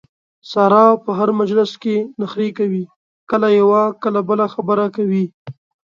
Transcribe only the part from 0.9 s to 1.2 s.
په